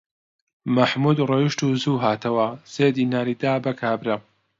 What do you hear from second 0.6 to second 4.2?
مەحموود ڕۆیشت و زوو هاتەوە، سێ دیناری دا بە کابرا